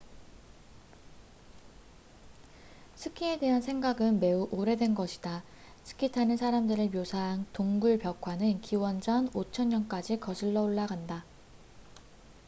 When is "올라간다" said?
10.63-11.23